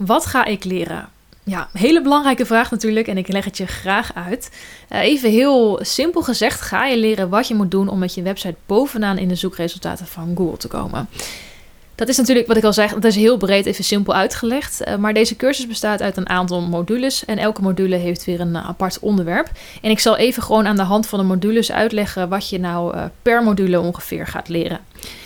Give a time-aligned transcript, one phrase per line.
[0.00, 1.08] Wat ga ik leren?
[1.44, 4.50] Ja, hele belangrijke vraag natuurlijk en ik leg het je graag uit.
[4.92, 8.22] Uh, even heel simpel gezegd, ga je leren wat je moet doen om met je
[8.22, 11.08] website bovenaan in de zoekresultaten van Google te komen.
[11.94, 14.80] Dat is natuurlijk wat ik al zeg, dat is heel breed, even simpel uitgelegd.
[14.88, 18.54] Uh, maar deze cursus bestaat uit een aantal modules en elke module heeft weer een
[18.54, 19.50] uh, apart onderwerp.
[19.82, 22.96] En ik zal even gewoon aan de hand van de modules uitleggen wat je nou
[23.22, 24.80] per module ongeveer gaat leren.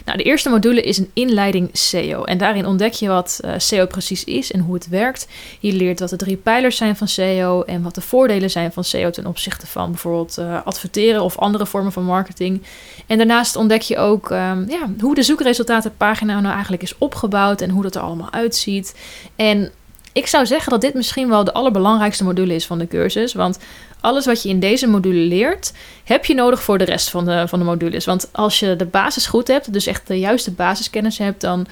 [0.04, 2.24] Nou, de eerste module is een inleiding SEO.
[2.24, 5.28] En daarin ontdek je wat SEO precies is en hoe het werkt.
[5.60, 8.84] Je leert wat de drie pijlers zijn van SEO en wat de voordelen zijn van
[8.84, 12.62] SEO ten opzichte van bijvoorbeeld adverteren of andere vormen van marketing.
[13.06, 17.70] En daarnaast ontdek je ook um, ja, hoe de zoekresultatenpagina nou eigenlijk is opgebouwd en
[17.70, 18.94] hoe dat er allemaal uitziet.
[19.36, 19.70] En
[20.12, 23.32] ik zou zeggen dat dit misschien wel de allerbelangrijkste module is van de cursus.
[23.32, 23.58] Want
[24.00, 25.72] alles wat je in deze module leert,
[26.04, 28.04] heb je nodig voor de rest van de, van de modules.
[28.04, 31.66] Want als je de basis goed hebt, dus echt de juiste basiskennis hebt, dan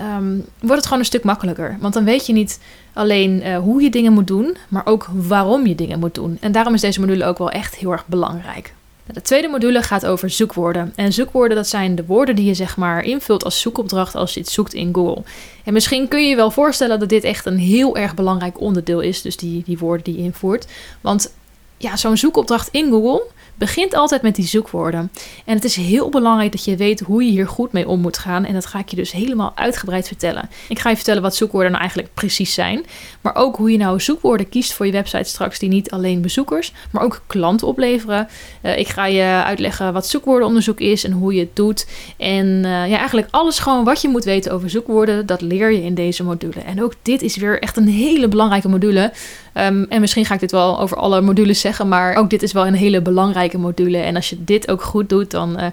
[0.00, 1.76] um, wordt het gewoon een stuk makkelijker.
[1.80, 2.60] Want dan weet je niet
[2.92, 6.38] alleen uh, hoe je dingen moet doen, maar ook waarom je dingen moet doen.
[6.40, 8.74] En daarom is deze module ook wel echt heel erg belangrijk.
[9.06, 10.92] De tweede module gaat over zoekwoorden.
[10.96, 14.40] En zoekwoorden, dat zijn de woorden die je zeg maar invult als zoekopdracht als je
[14.40, 15.22] iets zoekt in Google.
[15.64, 19.00] En misschien kun je je wel voorstellen dat dit echt een heel erg belangrijk onderdeel
[19.00, 20.66] is, dus die, die woorden die je invoert.
[21.00, 21.32] Want
[21.76, 23.22] ja, zo'n zoekopdracht in Google
[23.62, 25.10] begint altijd met die zoekwoorden.
[25.44, 28.18] En het is heel belangrijk dat je weet hoe je hier goed mee om moet
[28.18, 28.44] gaan.
[28.44, 30.48] En dat ga ik je dus helemaal uitgebreid vertellen.
[30.68, 32.84] Ik ga je vertellen wat zoekwoorden nou eigenlijk precies zijn.
[33.20, 36.72] Maar ook hoe je nou zoekwoorden kiest voor je website straks die niet alleen bezoekers,
[36.90, 38.28] maar ook klanten opleveren.
[38.62, 41.86] Uh, ik ga je uitleggen wat zoekwoordenonderzoek is en hoe je het doet.
[42.16, 45.82] En uh, ja, eigenlijk alles gewoon wat je moet weten over zoekwoorden, dat leer je
[45.82, 46.60] in deze module.
[46.66, 49.12] En ook dit is weer echt een hele belangrijke module.
[49.54, 52.52] Um, en misschien ga ik dit wel over alle modules zeggen, maar ook dit is
[52.52, 53.98] wel een hele belangrijke module.
[53.98, 55.66] En als je dit ook goed doet, dan, uh,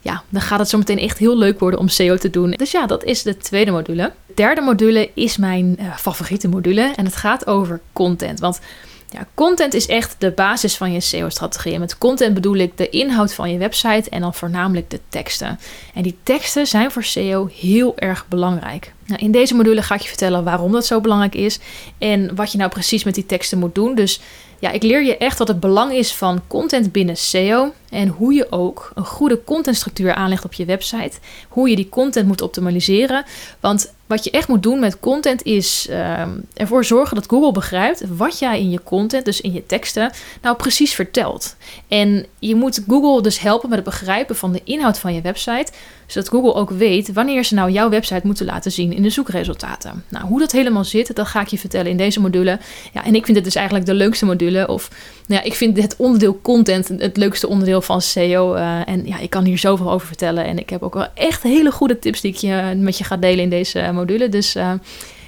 [0.00, 2.50] ja, dan gaat het zo meteen echt heel leuk worden om SEO te doen.
[2.50, 4.12] Dus ja, dat is de tweede module.
[4.26, 8.40] De derde module is mijn uh, favoriete module en het gaat over content.
[8.40, 8.60] Want
[9.08, 11.78] ja, content is echt de basis van je SEO-strategie.
[11.78, 15.58] Met content bedoel ik de inhoud van je website en dan voornamelijk de teksten.
[15.94, 18.92] En die teksten zijn voor SEO heel erg belangrijk.
[19.06, 21.58] Nou, in deze module ga ik je vertellen waarom dat zo belangrijk is
[21.98, 23.94] en wat je nou precies met die teksten moet doen.
[23.94, 24.20] Dus
[24.58, 28.34] ja, ik leer je echt wat het belang is van content binnen SEO en hoe
[28.34, 31.18] je ook een goede contentstructuur aanlegt op je website.
[31.48, 33.24] Hoe je die content moet optimaliseren.
[33.60, 36.22] Want wat je echt moet doen met content is uh,
[36.54, 40.56] ervoor zorgen dat Google begrijpt wat jij in je content, dus in je teksten, nou
[40.56, 41.56] precies vertelt.
[41.88, 45.72] En je moet Google dus helpen met het begrijpen van de inhoud van je website,
[46.06, 50.04] zodat Google ook weet wanneer ze nou jouw website moeten laten zien in de zoekresultaten.
[50.08, 52.58] Nou, hoe dat helemaal zit, dat ga ik je vertellen in deze module.
[52.92, 54.68] Ja, en ik vind dit dus eigenlijk de leukste module.
[54.68, 54.90] Of
[55.26, 58.54] nou ja, ik vind het onderdeel content het leukste onderdeel van SEO.
[58.54, 60.44] Uh, en ja, ik kan hier zoveel over vertellen.
[60.44, 63.16] En ik heb ook wel echt hele goede tips die ik je, met je ga
[63.16, 64.28] delen in deze module.
[64.28, 64.72] Dus uh,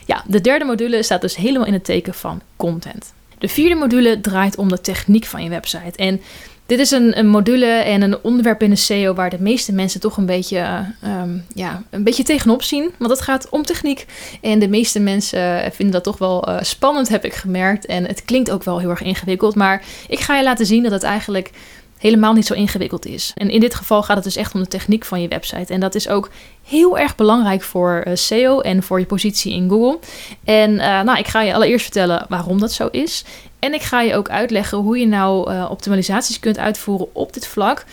[0.06, 3.12] ja, de derde module staat dus helemaal in het teken van content.
[3.38, 5.96] De vierde module draait om de techniek van je website.
[5.96, 6.20] En
[6.66, 10.00] dit is een, een, module en een onderwerp in de SEO waar de meeste mensen
[10.00, 12.90] toch een beetje, um, ja, een beetje tegenop zien.
[12.98, 14.06] Want het gaat om techniek.
[14.40, 17.86] En de meeste mensen vinden dat toch wel spannend, heb ik gemerkt.
[17.86, 19.54] En het klinkt ook wel heel erg ingewikkeld.
[19.54, 21.50] Maar ik ga je laten zien dat het eigenlijk
[21.98, 23.32] helemaal niet zo ingewikkeld is.
[23.34, 25.72] En in dit geval gaat het dus echt om de techniek van je website.
[25.72, 26.30] En dat is ook
[26.66, 29.98] heel erg belangrijk voor uh, SEO en voor je positie in Google.
[30.44, 33.24] En uh, nou, ik ga je allereerst vertellen waarom dat zo is.
[33.58, 37.46] En ik ga je ook uitleggen hoe je nou uh, optimalisaties kunt uitvoeren op dit
[37.46, 37.84] vlak.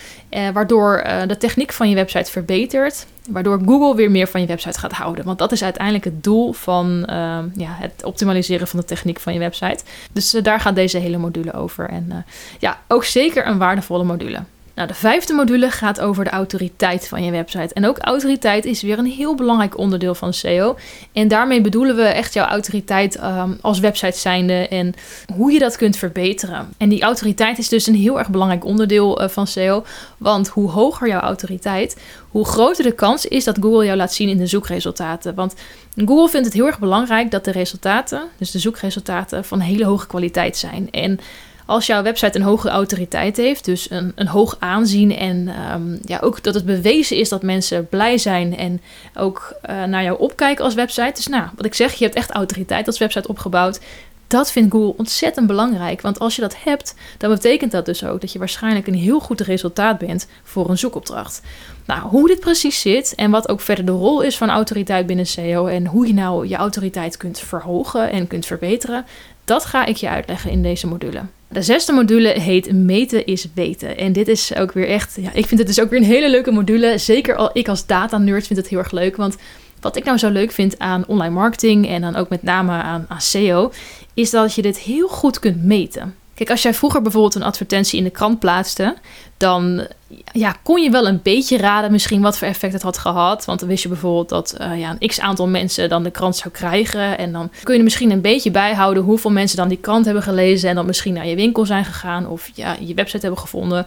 [0.53, 3.05] waardoor de techniek van je website verbetert.
[3.29, 5.25] Waardoor Google weer meer van je website gaat houden.
[5.25, 7.03] Want dat is uiteindelijk het doel van
[7.55, 9.83] ja, het optimaliseren van de techniek van je website.
[10.11, 11.89] Dus daar gaat deze hele module over.
[11.89, 12.25] En
[12.59, 14.39] ja, ook zeker een waardevolle module.
[14.75, 17.73] Nou, de vijfde module gaat over de autoriteit van je website.
[17.73, 20.77] En ook autoriteit is weer een heel belangrijk onderdeel van SEO.
[21.11, 24.93] En daarmee bedoelen we echt jouw autoriteit um, als website zijnde en
[25.35, 26.69] hoe je dat kunt verbeteren.
[26.77, 29.83] En die autoriteit is dus een heel erg belangrijk onderdeel uh, van SEO.
[30.17, 31.97] Want hoe hoger jouw autoriteit,
[32.29, 35.35] hoe groter de kans is dat Google jou laat zien in de zoekresultaten.
[35.35, 35.55] Want
[35.95, 40.07] Google vindt het heel erg belangrijk dat de resultaten, dus de zoekresultaten, van hele hoge
[40.07, 40.87] kwaliteit zijn.
[40.91, 41.19] En
[41.65, 46.19] als jouw website een hoge autoriteit heeft, dus een, een hoog aanzien en um, ja,
[46.21, 48.81] ook dat het bewezen is dat mensen blij zijn en
[49.13, 51.11] ook uh, naar jou opkijken als website.
[51.13, 53.79] Dus nou, wat ik zeg, je hebt echt autoriteit als website opgebouwd.
[54.27, 58.21] Dat vindt Google ontzettend belangrijk, want als je dat hebt, dan betekent dat dus ook
[58.21, 61.41] dat je waarschijnlijk een heel goed resultaat bent voor een zoekopdracht.
[61.85, 65.27] Nou, hoe dit precies zit en wat ook verder de rol is van autoriteit binnen
[65.27, 69.05] SEO en hoe je nou je autoriteit kunt verhogen en kunt verbeteren,
[69.45, 71.21] dat ga ik je uitleggen in deze module.
[71.47, 73.97] De zesde module heet Meten is weten.
[73.97, 76.29] En dit is ook weer echt, ja, ik vind het dus ook weer een hele
[76.29, 76.97] leuke module.
[76.97, 79.37] Zeker al ik als data-nerd vind het heel erg leuk, want
[79.83, 83.07] Wat ik nou zo leuk vind aan online marketing en dan ook met name aan
[83.17, 83.71] SEO,
[84.13, 86.15] is dat je dit heel goed kunt meten.
[86.33, 88.95] Kijk, als jij vroeger bijvoorbeeld een advertentie in de krant plaatste,
[89.37, 89.87] dan
[90.31, 93.45] ja, kon je wel een beetje raden misschien wat voor effect het had gehad.
[93.45, 96.35] Want dan wist je bijvoorbeeld dat uh, ja, een x aantal mensen dan de krant
[96.35, 97.17] zou krijgen.
[97.17, 100.69] En dan kun je misschien een beetje bijhouden hoeveel mensen dan die krant hebben gelezen.
[100.69, 103.85] En dan misschien naar je winkel zijn gegaan of ja, je website hebben gevonden.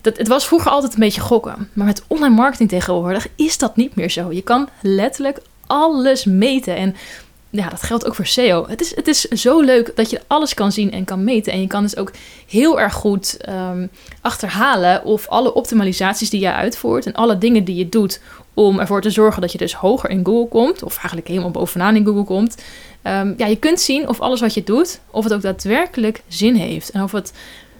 [0.00, 1.68] Dat, het was vroeger altijd een beetje gokken.
[1.72, 4.32] Maar met online marketing tegenwoordig is dat niet meer zo.
[4.32, 6.76] Je kan letterlijk alles meten.
[6.76, 6.96] En
[7.56, 8.66] ja, dat geldt ook voor SEO.
[8.68, 11.52] Het is, het is zo leuk dat je alles kan zien en kan meten.
[11.52, 12.10] En je kan dus ook
[12.46, 13.90] heel erg goed um,
[14.20, 18.20] achterhalen of alle optimalisaties die je uitvoert en alle dingen die je doet
[18.54, 21.96] om ervoor te zorgen dat je dus hoger in Google komt, of eigenlijk helemaal bovenaan
[21.96, 22.62] in Google komt.
[23.02, 26.54] Um, ja, je kunt zien of alles wat je doet, of het ook daadwerkelijk zin
[26.54, 26.90] heeft.
[26.90, 27.32] En of het,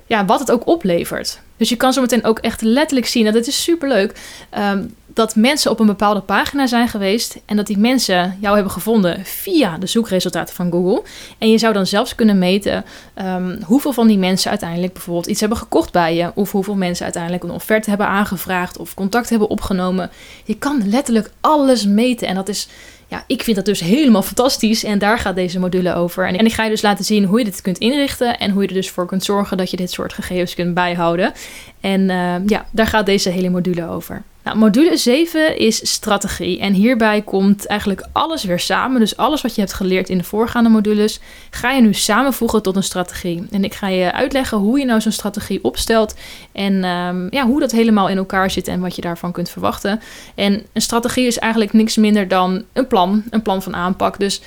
[0.07, 1.41] ja, wat het ook oplevert.
[1.57, 4.21] Dus je kan zo meteen ook echt letterlijk zien, dat het is superleuk,
[4.59, 8.73] um, dat mensen op een bepaalde pagina zijn geweest en dat die mensen jou hebben
[8.73, 11.03] gevonden via de zoekresultaten van Google.
[11.39, 12.85] En je zou dan zelfs kunnen meten
[13.17, 17.05] um, hoeveel van die mensen uiteindelijk bijvoorbeeld iets hebben gekocht bij je, of hoeveel mensen
[17.05, 20.11] uiteindelijk een offerte hebben aangevraagd of contact hebben opgenomen.
[20.45, 22.69] Je kan letterlijk alles meten en dat is
[23.15, 26.27] ja, ik vind dat dus helemaal fantastisch en daar gaat deze module over.
[26.27, 28.69] En, ik ga je dus laten zien hoe je dit kunt inrichten en hoe je
[28.69, 31.33] er dus voor kunt zorgen dat je dit soort gegevens kunt bijhouden.
[31.81, 34.23] En uh, ja, daar gaat deze hele module over.
[34.45, 36.61] Nou, module 7 is strategie.
[36.61, 39.01] En hierbij komt eigenlijk alles weer samen.
[39.01, 41.21] Dus alles wat je hebt geleerd in de voorgaande modules,
[41.51, 43.47] ga je nu samenvoegen tot een strategie.
[43.51, 46.15] En ik ga je uitleggen hoe je nou zo'n strategie opstelt.
[46.53, 50.01] En um, ja, hoe dat helemaal in elkaar zit en wat je daarvan kunt verwachten.
[50.35, 54.19] En een strategie is eigenlijk niks minder dan een plan, een plan van aanpak.
[54.19, 54.41] Dus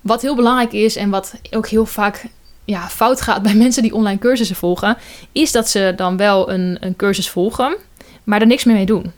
[0.00, 2.26] wat heel belangrijk is en wat ook heel vaak
[2.64, 4.96] ja, fout gaat bij mensen die online cursussen volgen,
[5.32, 7.76] is dat ze dan wel een, een cursus volgen
[8.26, 9.12] maar er niks meer mee doen.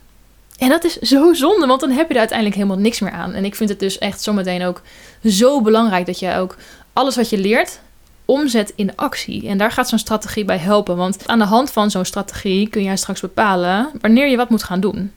[0.59, 3.33] En dat is zo zonde, want dan heb je er uiteindelijk helemaal niks meer aan.
[3.33, 4.83] En ik vind het dus echt zometeen ook
[5.25, 6.57] zo belangrijk dat je ook
[6.93, 7.81] alles wat je leert
[8.25, 9.49] omzet in actie.
[9.49, 10.97] En daar gaat zo'n strategie bij helpen.
[10.97, 14.63] Want aan de hand van zo'n strategie kun jij straks bepalen wanneer je wat moet
[14.63, 15.13] gaan doen.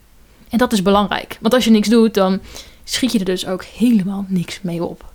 [0.50, 1.38] En dat is belangrijk.
[1.42, 2.40] Want als je niks doet, dan
[2.84, 5.06] schiet je er dus ook helemaal niks mee op.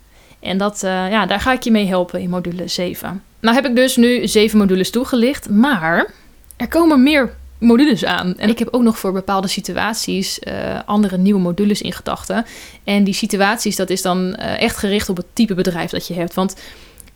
[0.41, 3.23] En dat, uh, ja, daar ga ik je mee helpen in module 7.
[3.41, 6.13] Nou heb ik dus nu zeven modules toegelicht, maar
[6.57, 8.35] er komen meer modules aan.
[8.39, 10.55] En ik heb ook nog voor bepaalde situaties uh,
[10.85, 12.47] andere nieuwe modules in gedachten.
[12.85, 16.15] En die situaties, dat is dan uh, echt gericht op het type bedrijf dat je
[16.15, 16.35] hebt.
[16.35, 16.57] Want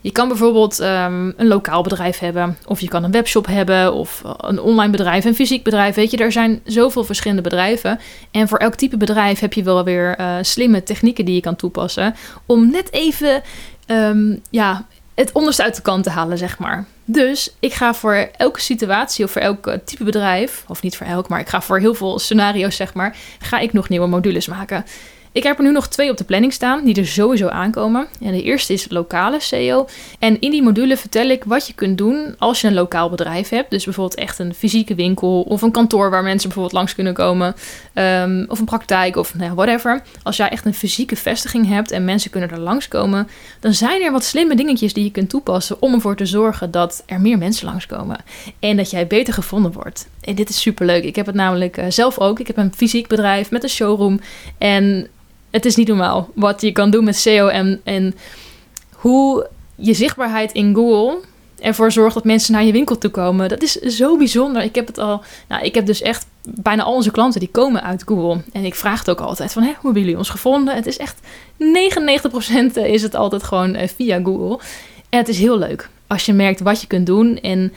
[0.01, 4.23] je kan bijvoorbeeld um, een lokaal bedrijf hebben, of je kan een webshop hebben, of
[4.37, 5.95] een online bedrijf, een fysiek bedrijf.
[5.95, 7.99] Weet je, er zijn zoveel verschillende bedrijven.
[8.31, 12.15] En voor elk type bedrijf heb je wel weer slimme technieken die je kan toepassen.
[12.47, 13.43] Om net even
[13.87, 16.85] um, ja, het onderste uit de kant te halen, zeg maar.
[17.05, 21.07] Dus ik ga voor elke situatie of voor elk eh, type bedrijf, of niet voor
[21.07, 24.47] elk, maar ik ga voor heel veel scenario's, zeg maar, ga ik nog nieuwe modules
[24.47, 24.85] maken.
[25.33, 28.07] Ik heb er nu nog twee op de planning staan, die er sowieso aankomen.
[28.21, 29.87] En de eerste is lokale SEO.
[30.19, 33.49] En in die module vertel ik wat je kunt doen als je een lokaal bedrijf
[33.49, 33.71] hebt.
[33.71, 37.55] Dus bijvoorbeeld echt een fysieke winkel of een kantoor waar mensen bijvoorbeeld langs kunnen komen.
[37.95, 40.03] Um, of een praktijk of nou whatever.
[40.23, 43.29] Als jij echt een fysieke vestiging hebt en mensen kunnen er langskomen,
[43.61, 47.03] dan zijn er wat slimme dingetjes die je kunt toepassen om ervoor te zorgen dat
[47.07, 48.19] er meer mensen langskomen.
[48.59, 50.09] En dat jij beter gevonden wordt.
[50.21, 51.05] En dit is super leuk.
[51.05, 52.41] Ik heb het namelijk uh, zelf ook.
[52.41, 54.21] Ik heb een fysiek bedrijf met een showroom.
[54.59, 55.09] En
[55.51, 58.15] het is niet normaal wat je kan doen met SEO en,
[58.91, 61.19] hoe je zichtbaarheid in Google
[61.59, 63.49] ervoor zorgt dat mensen naar je winkel toe komen.
[63.49, 64.63] Dat is zo bijzonder.
[64.63, 65.23] Ik heb het al.
[65.49, 68.43] Nou, ik heb dus echt bijna al onze klanten die komen uit Google.
[68.53, 70.75] En ik vraag het ook altijd van, hè, hoe hebben jullie ons gevonden?
[70.75, 71.21] Het is echt
[71.59, 71.65] 99%
[72.75, 74.59] is het altijd gewoon eh, via Google.
[75.09, 77.73] En het is heel leuk als je merkt wat je kunt doen en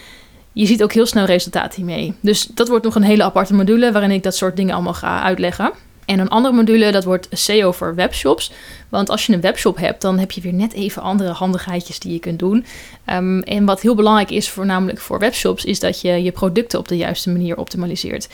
[0.53, 2.13] je ziet ook heel snel resultaat hiermee.
[2.19, 5.21] Dus dat wordt nog een hele aparte module waarin ik dat soort dingen allemaal ga
[5.21, 5.71] uitleggen.
[6.05, 8.51] En een andere module, dat wordt SEO voor webshops.
[8.89, 12.13] Want als je een webshop hebt, dan heb je weer net even andere handigheidjes die
[12.13, 12.65] je kunt doen.
[13.11, 16.87] Um, en wat heel belangrijk is, voornamelijk voor webshops, is dat je je producten op
[16.87, 18.27] de juiste manier optimaliseert.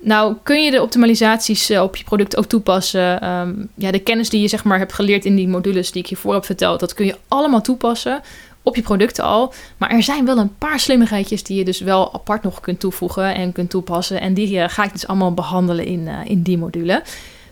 [0.00, 3.28] Nou, kun je de optimalisaties uh, op je product ook toepassen?
[3.28, 6.08] Um, ja, de kennis die je zeg maar hebt geleerd in die modules die ik
[6.08, 8.22] hiervoor heb verteld, dat kun je allemaal toepassen
[8.64, 9.52] op je producten al.
[9.76, 13.34] Maar er zijn wel een paar slimmigheidjes die je dus wel apart nog kunt toevoegen
[13.34, 14.20] en kunt toepassen.
[14.20, 17.02] En die uh, ga ik dus allemaal behandelen in, uh, in die module.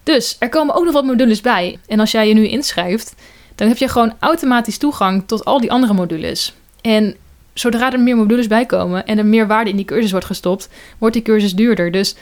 [0.02, 1.78] Dus er komen ook nog wat modules bij.
[1.86, 3.14] En als jij je nu inschrijft,
[3.54, 6.54] dan heb je gewoon automatisch toegang tot al die andere modules.
[6.80, 7.16] En
[7.54, 10.68] zodra er meer modules bij komen en er meer waarde in die cursus wordt gestopt,
[10.98, 11.90] wordt die cursus duurder.
[11.90, 12.14] Dus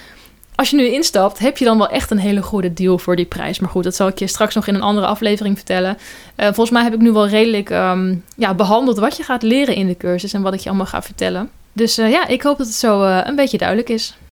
[0.60, 3.24] als je nu instapt, heb je dan wel echt een hele goede deal voor die
[3.24, 3.58] prijs.
[3.58, 5.98] Maar goed, dat zal ik je straks nog in een andere aflevering vertellen.
[6.36, 9.74] Uh, volgens mij heb ik nu wel redelijk um, ja, behandeld wat je gaat leren
[9.74, 11.50] in de cursus en wat ik je allemaal ga vertellen.
[11.72, 14.16] Dus uh, ja, ik hoop dat het zo uh, een beetje duidelijk is.